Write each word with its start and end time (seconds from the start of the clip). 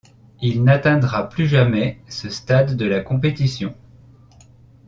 Il 0.41 0.63
n'atteindra 0.63 1.29
plus 1.29 1.47
jamais 1.47 2.01
ce 2.07 2.27
stade 2.31 2.75
de 2.75 2.87
la 2.87 3.01
compétition. 3.01 3.75